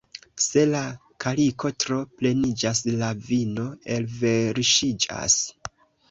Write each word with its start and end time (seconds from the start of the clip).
Se 0.43 0.61
la 0.67 0.79
kaliko 1.25 1.69
tro 1.83 1.97
pleniĝas, 2.21 2.81
la 3.01 3.09
vino 3.27 3.65
elverŝiĝas. 3.97 5.37